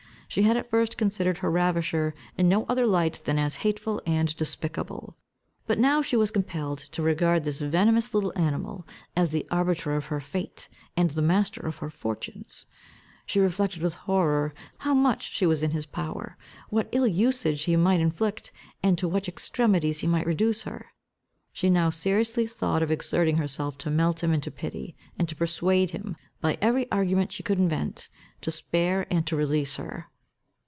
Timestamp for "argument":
26.89-27.33